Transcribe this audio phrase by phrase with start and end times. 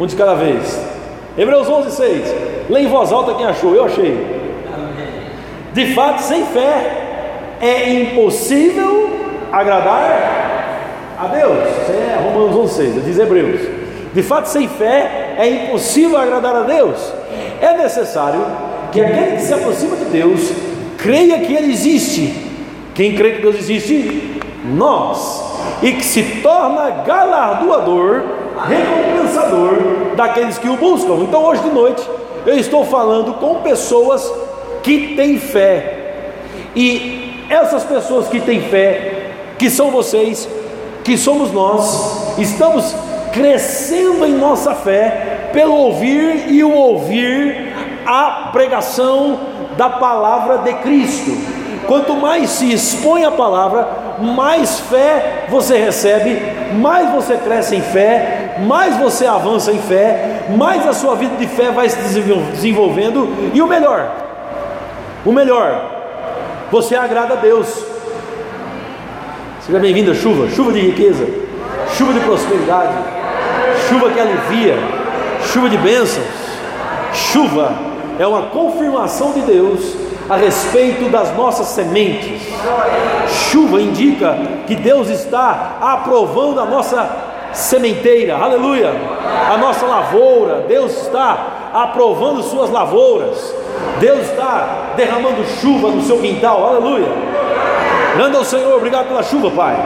[0.00, 0.80] um de cada vez.
[1.36, 2.34] Hebreus 11, 6.
[2.70, 4.40] Lê em voz alta quem achou, eu achei.
[5.74, 9.10] De fato, sem fé é impossível
[9.52, 11.58] agradar a Deus.
[11.82, 13.60] Isso é Romanos 11, 6, diz Hebreus.
[14.14, 17.12] De fato, sem fé é impossível agradar a Deus.
[17.60, 18.44] É necessário
[18.90, 20.50] que aquele que se aproxima de Deus
[20.96, 22.50] creia que Ele existe.
[22.94, 24.40] Quem crê que Deus existe?
[24.64, 25.44] Nós.
[25.82, 31.16] E que se torna galardoador, recompensador daqueles que o buscam.
[31.22, 32.08] Então, hoje de noite,
[32.46, 34.30] eu estou falando com pessoas
[34.82, 36.32] que têm fé.
[36.74, 40.48] E essas pessoas que têm fé, que são vocês,
[41.04, 42.94] que somos nós, estamos
[43.32, 47.72] crescendo em nossa fé pelo ouvir e o ouvir
[48.06, 49.38] a pregação
[49.76, 51.30] da palavra de Cristo.
[51.86, 53.88] Quanto mais se expõe a palavra,
[54.20, 56.40] mais fé você recebe,
[56.74, 61.46] mais você cresce em fé, mais você avança em fé, mais a sua vida de
[61.46, 64.10] fé vai se desenvolvendo, e o melhor,
[65.24, 65.90] o melhor,
[66.70, 67.84] você agrada a Deus.
[69.60, 71.26] Seja bem-vindo a chuva, chuva de riqueza,
[71.96, 72.94] chuva de prosperidade,
[73.88, 74.76] chuva que alivia,
[75.52, 76.26] chuva de bênçãos,
[77.12, 77.72] chuva
[78.18, 79.96] é uma confirmação de Deus
[80.28, 82.40] a respeito das nossas sementes.
[83.50, 88.92] Chuva indica que Deus está aprovando a nossa sementeira, aleluia,
[89.52, 93.54] a nossa lavoura, Deus está aprovando suas lavouras,
[93.98, 97.08] Deus está derramando chuva no seu quintal, aleluia.
[98.16, 99.76] Grande ao Senhor, obrigado pela chuva, Pai.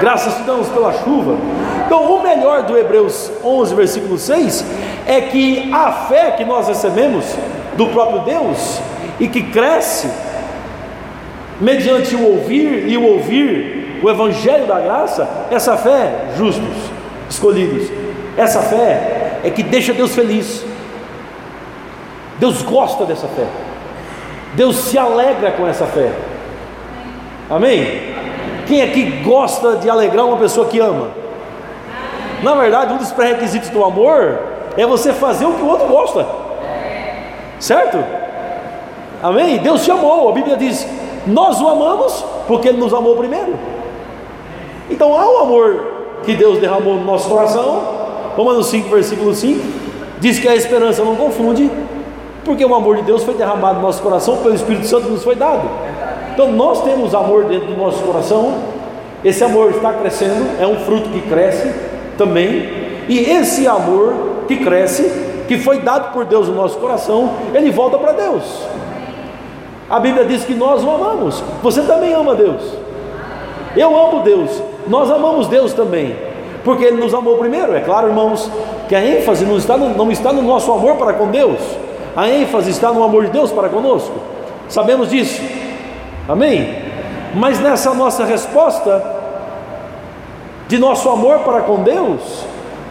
[0.00, 1.36] Graças te damos pela chuva.
[1.86, 4.64] Então, o melhor do Hebreus 11, versículo 6,
[5.06, 7.24] é que a fé que nós recebemos
[7.76, 8.80] do próprio Deus
[9.20, 10.10] e que cresce
[11.60, 16.76] mediante o ouvir e o ouvir o Evangelho da graça, essa fé, justos,
[17.26, 17.90] escolhidos,
[18.36, 20.62] essa fé é que deixa Deus feliz.
[22.38, 23.46] Deus gosta dessa fé.
[24.52, 26.12] Deus se alegra com essa fé.
[27.48, 28.14] Amém?
[28.66, 31.08] Quem aqui gosta de alegrar uma pessoa que ama?
[32.42, 34.38] Na verdade, um dos pré-requisitos do amor
[34.76, 36.26] é você fazer o que o outro gosta.
[37.58, 38.04] Certo?
[39.22, 39.56] Amém?
[39.60, 40.28] Deus te amou.
[40.28, 40.86] A Bíblia diz:
[41.26, 43.72] Nós o amamos porque Ele nos amou primeiro.
[44.90, 45.86] Então há o amor
[46.24, 47.82] que Deus derramou no nosso coração.
[48.36, 49.84] Romanos 5, versículo 5
[50.24, 51.70] diz que a esperança não confunde,
[52.44, 55.34] porque o amor de Deus foi derramado no nosso coração pelo Espírito Santo nos foi
[55.34, 55.68] dado.
[56.32, 58.54] Então nós temos amor dentro do nosso coração.
[59.22, 61.72] Esse amor está crescendo, é um fruto que cresce
[62.16, 62.84] também.
[63.06, 64.14] E esse amor
[64.48, 65.10] que cresce,
[65.46, 68.44] que foi dado por Deus no nosso coração, ele volta para Deus.
[69.88, 71.42] A Bíblia diz que nós o amamos.
[71.62, 72.62] Você também ama Deus.
[73.76, 74.50] Eu amo Deus.
[74.86, 76.16] Nós amamos Deus também.
[76.64, 77.74] Porque Ele nos amou primeiro.
[77.74, 78.50] É claro, irmãos,
[78.88, 81.60] que a ênfase não está no, não está no nosso amor para com Deus.
[82.16, 84.12] A ênfase está no amor de Deus para conosco.
[84.68, 85.42] Sabemos disso.
[86.28, 86.74] Amém?
[87.34, 89.14] Mas nessa nossa resposta
[90.68, 92.44] de nosso amor para com Deus,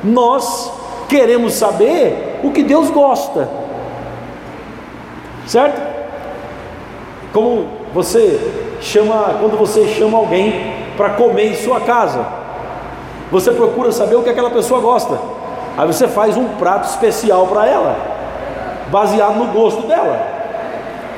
[0.04, 0.72] nós
[1.08, 3.50] queremos saber o que Deus gosta.
[5.48, 5.82] Certo?
[7.32, 8.40] Como você
[8.82, 12.26] chama, quando você chama alguém para comer em sua casa,
[13.32, 15.18] você procura saber o que aquela pessoa gosta.
[15.78, 17.96] Aí você faz um prato especial para ela,
[18.90, 20.20] baseado no gosto dela,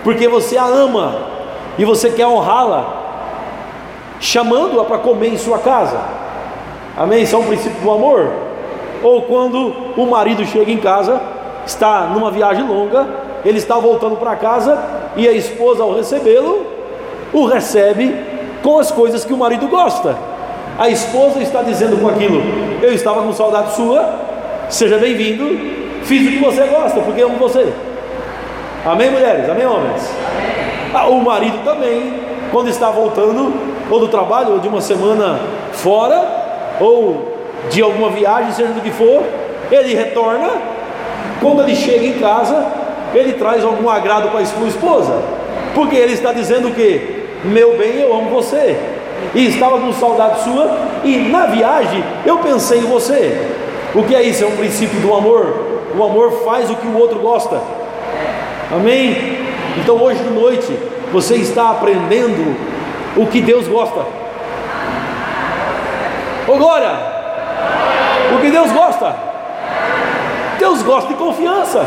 [0.04, 1.14] porque você a ama
[1.78, 2.86] e você quer honrá-la,
[4.20, 6.00] chamando-a para comer em sua casa.
[6.96, 7.24] Amém?
[7.24, 8.32] Isso é um princípio do amor.
[9.04, 11.22] Ou quando o marido chega em casa,
[11.66, 13.06] está numa viagem longa,
[13.44, 14.82] ele está voltando para casa
[15.18, 16.66] e a esposa, ao recebê-lo,
[17.34, 18.35] o recebe
[18.66, 20.18] com as coisas que o marido gosta.
[20.80, 22.42] A esposa está dizendo com aquilo:
[22.82, 24.04] Eu estava com saudade sua,
[24.68, 25.46] seja bem-vindo,
[26.04, 27.72] fiz o que você gosta, porque amo você.
[28.84, 29.48] Amém, mulheres?
[29.48, 30.10] Amém, homens?
[30.96, 32.20] Ah, o marido também,
[32.52, 33.54] quando está voltando,
[33.90, 35.40] ou do trabalho, ou de uma semana
[35.72, 36.24] fora,
[36.80, 37.38] ou
[37.70, 39.24] de alguma viagem, seja do que for,
[39.72, 40.50] ele retorna.
[41.40, 42.66] Quando ele chega em casa,
[43.14, 45.14] ele traz algum agrado para a sua esposa,
[45.76, 47.15] porque ele está dizendo que,
[47.46, 48.78] meu bem, eu amo você,
[49.34, 53.52] e estava com saudade sua, e na viagem eu pensei em você.
[53.94, 54.44] O que é isso?
[54.44, 55.76] É um princípio do amor.
[55.98, 57.62] O amor faz o que o outro gosta.
[58.72, 59.38] Amém?
[59.78, 60.78] Então hoje de noite
[61.12, 62.56] você está aprendendo
[63.16, 64.02] o que Deus gosta.
[66.48, 66.92] Ô glória!
[68.36, 69.16] O que Deus gosta?
[70.60, 71.86] Deus gosta de confiança.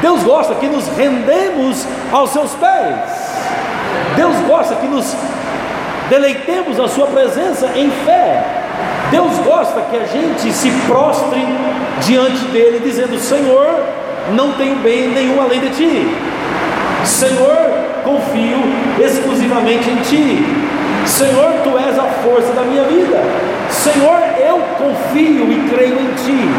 [0.00, 3.15] Deus gosta que nos rendemos aos seus pés.
[4.16, 5.14] Deus gosta que nos
[6.08, 8.42] deleitemos na sua presença em fé.
[9.10, 11.46] Deus gosta que a gente se prostre
[12.00, 13.84] diante dele, dizendo: Senhor,
[14.34, 16.16] não tenho bem nenhum além de ti.
[17.04, 17.56] Senhor,
[18.02, 18.58] confio
[18.98, 20.44] exclusivamente em ti.
[21.06, 23.22] Senhor, tu és a força da minha vida.
[23.70, 26.50] Senhor, eu confio e creio em ti.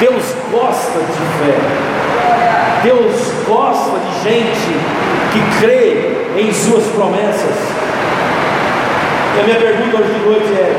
[0.00, 1.58] Deus gosta de fé.
[2.82, 4.72] Deus gosta de gente
[5.32, 7.56] que crê em suas promessas.
[9.36, 10.74] E a minha pergunta hoje de noite é: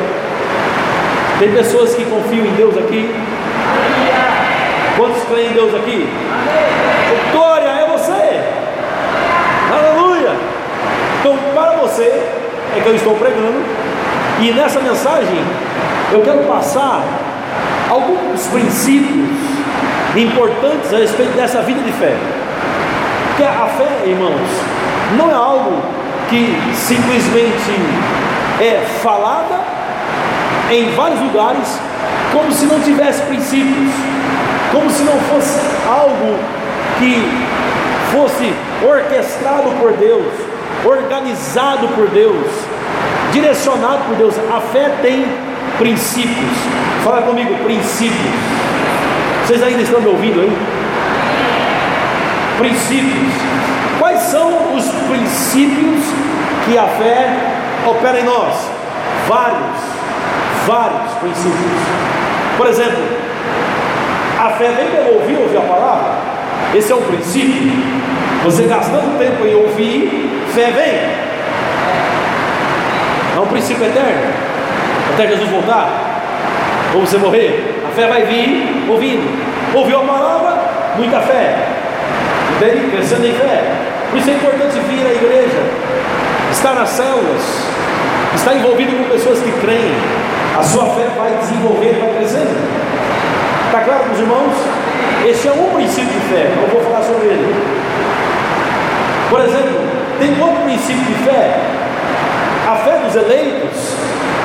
[1.40, 3.14] tem pessoas que confiam em Deus aqui?
[4.98, 6.10] Quantos creem em Deus aqui?
[7.32, 8.42] Glória é você!
[9.74, 10.32] Aleluia!
[11.20, 12.24] Então, para você,
[12.76, 13.62] é que eu estou pregando,
[14.40, 15.44] e nessa mensagem
[16.12, 17.04] eu quero passar
[17.90, 19.30] alguns princípios
[20.16, 22.16] importantes a respeito dessa vida de fé.
[23.28, 24.50] Porque a fé, irmãos,
[25.18, 25.82] não é algo
[26.30, 27.72] que simplesmente
[28.60, 29.60] é falada
[30.72, 31.80] em vários lugares
[32.32, 33.92] como se não tivesse princípios,
[34.72, 36.38] como se não fosse algo
[37.00, 37.24] que
[38.12, 38.54] fosse
[38.84, 40.34] orquestrado por Deus,
[40.84, 42.48] organizado por Deus,
[43.32, 44.36] direcionado por Deus.
[44.54, 45.26] A fé tem
[45.78, 46.58] princípios.
[47.04, 48.34] Fala comigo, princípios.
[49.46, 50.58] Vocês ainda estão me ouvindo aí?
[52.58, 53.75] Princípios.
[54.00, 56.04] Quais são os princípios
[56.66, 57.30] que a fé
[57.88, 58.70] opera em nós?
[59.28, 59.96] Vários
[60.66, 61.82] vários princípios.
[62.58, 63.04] Por exemplo,
[64.40, 66.12] a fé vem pelo ouvir, ouvir a palavra.
[66.74, 67.72] Esse é um princípio.
[68.44, 71.26] Você gastando tempo em ouvir, fé vem.
[73.36, 74.34] É um princípio eterno.
[75.14, 75.88] Até Jesus voltar,
[76.94, 79.26] ou você morrer, a fé vai vir ouvindo.
[79.74, 80.58] Ouviu a palavra,
[80.98, 81.56] muita fé.
[82.56, 82.92] Entende?
[82.92, 83.65] Crescendo em fé.
[84.16, 85.62] Por isso é importante vir à igreja,
[86.50, 87.44] estar nas células,
[88.34, 89.94] estar envolvido com pessoas que creem,
[90.58, 92.56] a sua fé vai desenvolver, vai crescendo.
[93.66, 94.54] Está claro os irmãos?
[95.28, 97.56] Esse é um princípio de fé, eu vou falar sobre ele.
[99.30, 99.82] Por exemplo,
[100.18, 101.60] tem outro princípio de fé.
[102.72, 103.96] A fé dos eleitos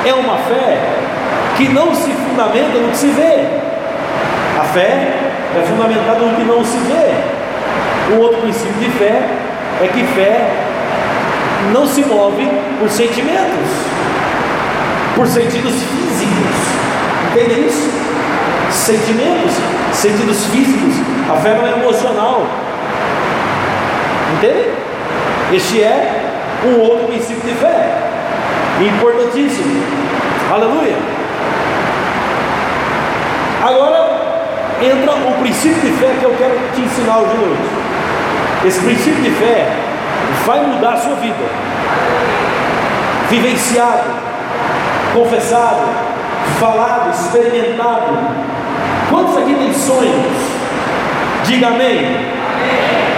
[0.05, 0.79] é uma fé
[1.57, 3.47] que não se fundamenta no que se vê.
[4.61, 5.13] A fé
[5.57, 8.17] é fundamentada no que não se vê.
[8.17, 9.40] O outro princípio de fé
[9.83, 10.51] é que fé
[11.73, 12.49] não se move
[12.79, 13.91] por sentimentos
[15.21, 16.57] por sentidos físicos.
[17.31, 17.91] Entende isso?
[18.71, 19.53] Sentimentos,
[19.93, 20.95] sentidos físicos.
[21.31, 22.47] A fé não é emocional.
[24.37, 24.71] Entende?
[25.53, 26.23] Este é
[26.65, 27.99] um outro princípio de fé.
[28.81, 29.83] Importantíssimo.
[30.51, 30.97] Aleluia.
[33.63, 34.21] Agora
[34.81, 37.90] entra o princípio de fé que eu quero te ensinar hoje de noite.
[38.65, 39.67] Esse princípio de fé
[40.45, 41.35] vai mudar a sua vida.
[43.31, 44.11] Vivenciado,
[45.15, 45.81] confessado,
[46.59, 48.19] falado, experimentado.
[49.09, 50.27] Quantos aqui têm sonhos?
[51.45, 52.17] Diga amém.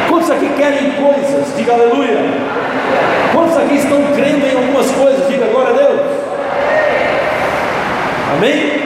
[0.08, 1.56] Quantos aqui querem coisas?
[1.56, 2.18] Diga aleluia.
[3.32, 5.28] Quantos aqui estão crendo em algumas coisas?
[5.28, 6.00] Diga glória a Deus.
[8.36, 8.81] Amém?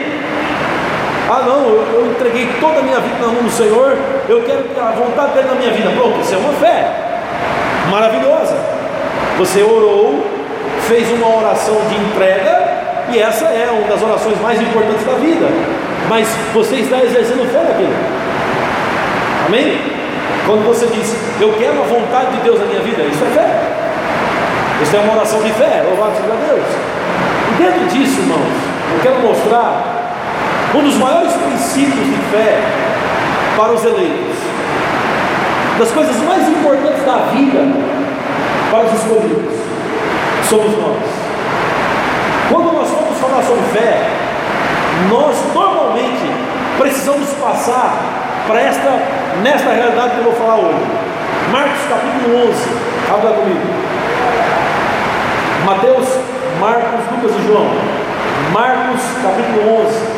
[1.28, 3.96] Ah, não, eu, eu entreguei toda a minha vida na mão do Senhor,
[4.28, 5.90] eu quero a vontade dele na minha vida.
[5.90, 6.88] Pronto, isso é uma fé
[7.90, 8.56] maravilhosa.
[9.38, 10.25] Você orou,
[10.87, 12.76] fez uma oração de entrega
[13.12, 15.46] e essa é uma das orações mais importantes da vida.
[16.08, 17.94] Mas você está exercendo fé naquilo.
[19.46, 19.81] Amém?
[20.46, 23.77] Quando você diz, eu quero a vontade de Deus na minha vida, isso é fé.
[24.82, 26.67] Isso é uma oração de fé, louvado seja Deus.
[27.50, 28.53] E dentro disso, irmãos,
[28.94, 29.95] eu quero mostrar
[30.75, 32.61] um dos maiores princípios de fé
[33.56, 34.37] para os eleitos.
[35.79, 37.61] Das coisas mais importantes da vida
[38.70, 39.55] para os escolhidos
[40.49, 41.03] somos nós.
[42.51, 44.08] Quando nós vamos falar sobre fé,
[45.11, 46.31] nós normalmente
[46.79, 47.96] precisamos passar
[48.46, 48.91] para esta,
[49.43, 50.87] nesta realidade que eu vou falar hoje.
[51.51, 52.63] Marcos capítulo 11,
[53.13, 53.61] abra comigo.
[55.65, 56.08] Mateus,
[56.61, 57.70] Marcos, Lucas e João.
[58.53, 60.16] Marcos capítulo 11.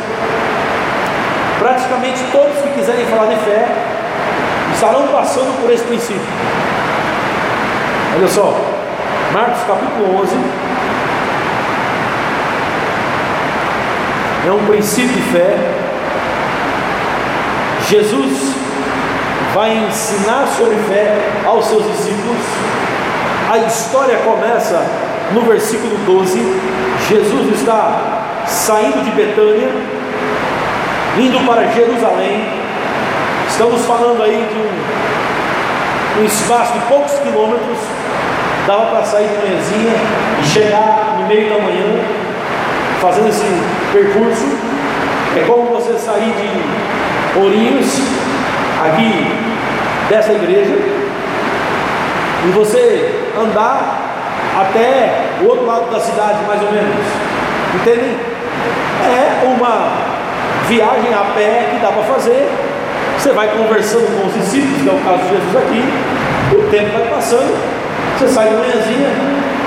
[1.59, 3.67] Praticamente todos que quiserem falar de fé
[4.73, 6.21] estarão passando por esse princípio.
[8.15, 8.55] Olha só,
[9.33, 10.35] Marcos capítulo 11,
[14.47, 15.57] é um princípio de fé.
[17.89, 18.55] Jesus
[19.53, 22.37] vai ensinar sobre fé aos seus discípulos.
[23.51, 24.85] A história começa
[25.33, 26.39] no versículo 12.
[27.09, 29.69] Jesus está saindo de Betânia,
[31.19, 32.45] indo para Jerusalém.
[33.47, 37.77] Estamos falando aí de um, um espaço de poucos quilômetros.
[38.65, 39.95] Dava para sair de manhãzinha
[40.41, 41.85] e chegar no meio da manhã
[43.01, 43.45] fazendo esse
[43.91, 44.45] percurso.
[45.35, 47.99] É como você sair de Ourinhos,
[48.83, 49.27] aqui
[50.09, 50.73] dessa igreja,
[52.45, 53.99] e você andar
[54.59, 56.95] até o outro lado da cidade, mais ou menos.
[57.75, 58.17] Entendem?
[59.05, 60.08] É uma
[60.69, 62.47] viagem a pé que dá para fazer.
[63.17, 65.83] Você vai conversando com os discípulos, que é o caso de Jesus aqui,
[66.55, 67.53] o tempo vai passando,
[68.17, 69.09] você sai de manhãzinha,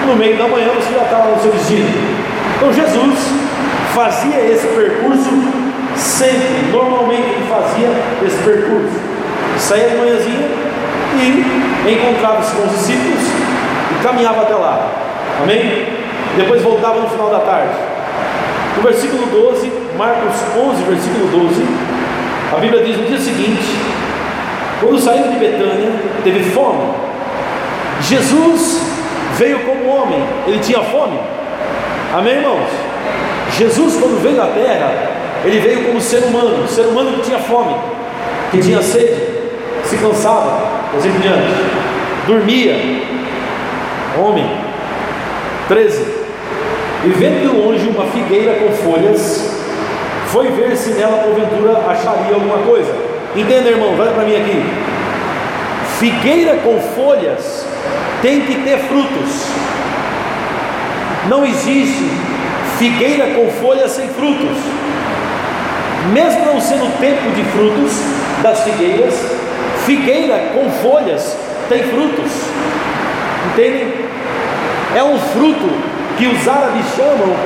[0.06, 1.88] no meio da manhã você já está lá no seu destino.
[2.56, 3.18] Então Jesus
[3.94, 5.30] fazia esse percurso
[5.96, 7.90] sempre, normalmente ele fazia
[8.26, 9.12] esse percurso.
[9.58, 10.48] Saía de manhãzinha
[11.20, 13.20] e encontrava-se com os discípulos
[13.90, 14.88] e caminhava até lá.
[15.42, 15.88] Amém?
[16.36, 17.74] Depois voltava no final da tarde.
[18.76, 21.62] No versículo 12, Marcos 11, versículo 12,
[22.52, 23.62] a Bíblia diz no dia seguinte:
[24.80, 25.92] quando saiu de Betânia,
[26.24, 26.92] teve fome.
[28.00, 28.80] Jesus
[29.38, 30.18] veio como homem,
[30.48, 31.16] ele tinha fome.
[32.12, 32.68] Amém, irmãos?
[33.56, 34.92] Jesus, quando veio à terra,
[35.44, 37.76] ele veio como ser humano, ser humano que tinha fome,
[38.50, 39.22] que tinha sede,
[39.84, 40.64] se cansava,
[40.98, 41.46] assim por diante,
[42.26, 42.74] dormia.
[44.18, 44.50] Homem.
[45.68, 46.04] 13.
[47.04, 49.51] E vendo de longe uma figueira com folhas,
[50.32, 52.90] foi ver se nela porventura acharia alguma coisa.
[53.36, 54.64] Entenda, irmão, olha para mim aqui.
[55.98, 57.66] Figueira com folhas
[58.22, 59.46] tem que ter frutos.
[61.28, 62.10] Não existe
[62.78, 64.56] figueira com folhas sem frutos.
[66.12, 67.92] Mesmo não sendo tempo de frutos
[68.42, 69.14] das figueiras,
[69.84, 71.36] figueira com folhas
[71.68, 72.32] tem frutos.
[73.52, 73.92] Entendem?
[74.96, 75.70] É um fruto
[76.16, 77.36] que os árabes chamam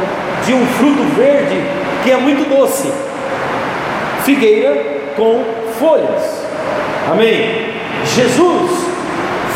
[0.47, 2.90] de um fruto verde é muito doce.
[4.25, 4.75] Figueira
[5.16, 5.44] com
[5.78, 6.46] folhas.
[7.10, 7.66] Amém.
[8.04, 8.70] Jesus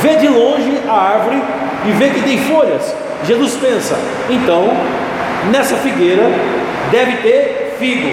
[0.01, 1.43] vê de longe a árvore
[1.87, 2.95] e vê que tem folhas.
[3.25, 3.97] Jesus pensa:
[4.29, 4.69] então,
[5.51, 6.23] nessa figueira
[6.91, 8.09] deve ter figo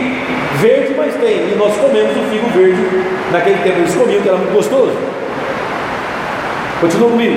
[0.55, 1.51] verde, mas tem.
[1.51, 2.81] E nós comemos o figo verde.
[3.31, 4.95] Naquele tempo eles comiam, que era muito gostoso.
[6.79, 7.35] Continua comigo.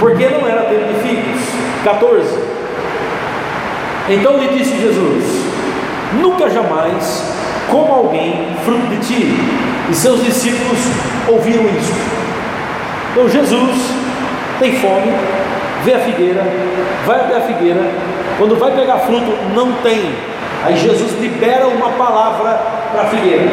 [0.00, 1.40] Porque não era tempo de figos.
[1.84, 2.43] 14.
[4.08, 5.24] Então lhe disse Jesus:
[6.20, 7.34] Nunca jamais
[7.70, 9.36] como alguém fruto de ti.
[9.90, 10.78] E seus discípulos
[11.28, 11.92] ouviram isso.
[13.12, 13.90] Então Jesus
[14.58, 15.12] tem fome,
[15.84, 16.42] vê a figueira,
[17.06, 17.80] vai até a figueira,
[18.38, 20.12] quando vai pegar fruto, não tem.
[20.64, 22.58] Aí Jesus libera uma palavra
[22.92, 23.44] para a figueira.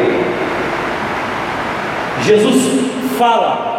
[2.22, 3.70] Jesus fala.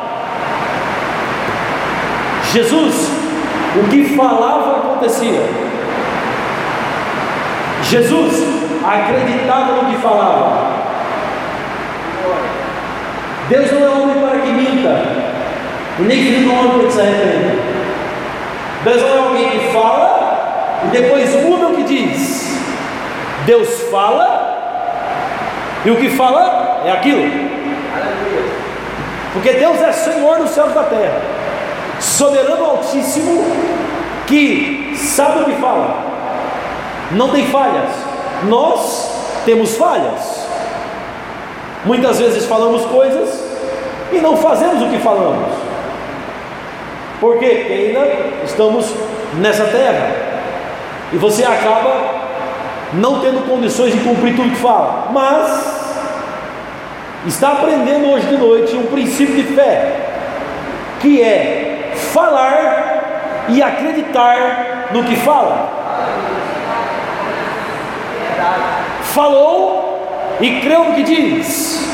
[2.52, 3.10] Jesus,
[3.76, 5.42] o que falava acontecia.
[7.84, 8.44] Jesus
[8.84, 10.74] acreditava no que falava.
[13.50, 15.06] Deus não é homem para que minta,
[16.00, 17.74] e nem filho do homem para que se arrependa.
[18.84, 22.58] Deus não é alguém que fala e depois muda o que diz.
[23.46, 24.54] Deus fala
[25.86, 27.24] e o que fala é aquilo.
[29.34, 31.22] Porque Deus é Senhor dos céus e da terra,
[32.00, 33.44] soberano altíssimo,
[34.28, 35.96] que sabe o que fala,
[37.16, 37.90] não tem falhas.
[38.48, 39.12] Nós
[39.46, 40.48] temos falhas.
[41.86, 43.44] Muitas vezes falamos coisas
[44.12, 45.54] e não fazemos o que falamos.
[47.20, 47.56] Por quê?
[47.60, 48.08] Porque ainda
[48.44, 48.94] estamos
[49.40, 50.12] nessa terra.
[51.12, 52.24] E você acaba
[52.94, 55.10] não tendo condições de cumprir tudo que fala.
[55.12, 55.84] Mas
[57.26, 59.96] está aprendendo hoje de noite um princípio de fé,
[61.00, 65.83] que é falar e acreditar no que fala.
[69.14, 71.88] Falou e creu no que diz.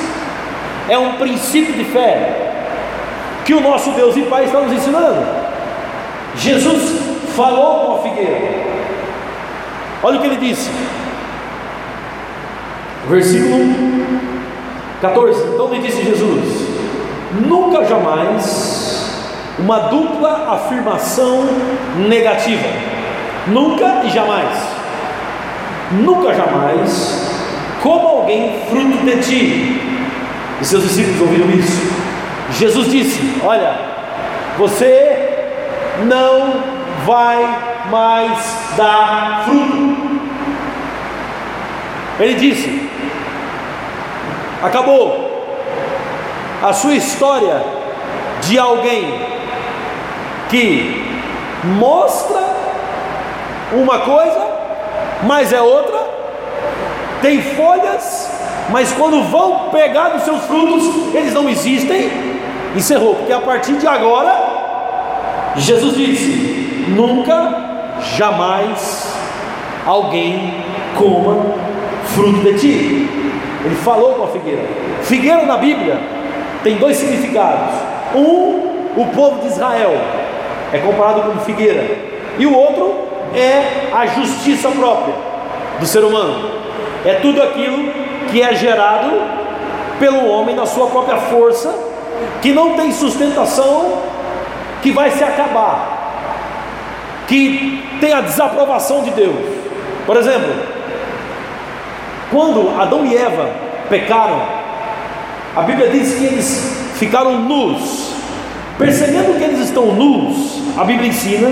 [0.88, 5.28] É um princípio de fé que o nosso Deus e Pai está nos ensinando.
[6.38, 6.98] Jesus
[7.36, 8.40] falou com a figueira.
[10.02, 10.72] Olha o que ele disse.
[13.10, 13.76] Versículo
[15.02, 15.48] 14.
[15.54, 16.70] Então lhe disse Jesus:
[17.46, 19.26] Nunca jamais
[19.60, 21.44] uma dupla afirmação
[22.08, 22.70] negativa.
[23.48, 24.79] Nunca e jamais
[25.92, 27.30] nunca jamais
[27.82, 29.82] como alguém fruto de ti.
[30.62, 31.94] E seus discípulos ouviram isso.
[32.52, 33.78] Jesus disse: Olha,
[34.58, 35.56] você
[36.06, 36.64] não
[37.06, 37.58] vai
[37.90, 40.20] mais dar fruto.
[42.20, 42.90] Ele disse:
[44.62, 45.48] Acabou
[46.62, 47.64] a sua história
[48.42, 49.22] de alguém
[50.50, 51.06] que
[51.64, 52.42] mostra
[53.72, 54.59] uma coisa
[55.24, 55.98] mas é outra.
[57.22, 58.32] Tem folhas,
[58.70, 62.10] mas quando vão pegar dos seus frutos, eles não existem.
[62.76, 64.34] Encerrou, porque a partir de agora,
[65.58, 67.56] Jesus disse: nunca
[68.16, 69.14] jamais
[69.86, 70.54] alguém
[70.98, 71.46] coma
[72.06, 73.10] fruto de ti.
[73.66, 74.64] Ele falou com a figueira.
[75.02, 76.00] Figueira na Bíblia
[76.64, 77.76] tem dois significados.
[78.16, 79.94] Um, o povo de Israel
[80.72, 81.86] é comparado com figueira,
[82.38, 85.16] e o outro é a justiça própria
[85.80, 86.52] do ser humano.
[87.06, 87.92] É tudo aquilo
[88.30, 89.10] que é gerado
[90.00, 91.74] pelo homem na sua própria força,
[92.42, 94.00] que não tem sustentação,
[94.82, 99.36] que vai se acabar, que tem a desaprovação de Deus.
[100.06, 100.54] Por exemplo,
[102.32, 103.50] quando Adão e Eva
[103.90, 104.42] pecaram,
[105.56, 108.10] a Bíblia diz que eles ficaram nus.
[108.78, 111.50] Percebendo que eles estão nus, a Bíblia ensina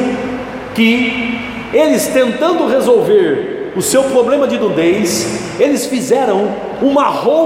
[0.73, 6.49] que eles tentando resolver o seu problema de nudez, eles fizeram
[6.81, 7.37] uma roupa